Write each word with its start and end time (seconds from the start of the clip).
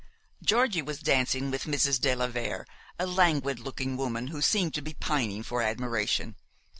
Georgie 0.43 0.81
was 0.81 0.97
dancing 0.99 1.51
with 1.51 1.65
Mrs. 1.65 2.01
de 2.01 2.15
la 2.15 2.25
Vere, 2.25 2.65
a 2.97 3.05
languid 3.05 3.59
looking 3.59 3.95
woman 3.97 4.29
who 4.29 4.41
seemed 4.41 4.73
to 4.73 4.81
be 4.81 4.95
pining 4.95 5.43
for 5.43 5.61
admiration. 5.61 6.35